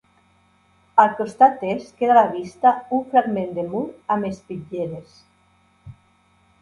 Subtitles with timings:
[1.03, 3.85] Al costat est queda a la vista un fragment de mur
[4.17, 5.15] amb espitlleres.